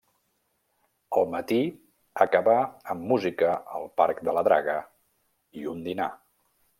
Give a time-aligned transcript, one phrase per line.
[1.19, 1.59] El matí
[2.25, 2.55] acabà
[2.95, 3.51] amb música
[3.81, 4.75] al Parc de la Draga
[5.63, 6.09] i un dinar.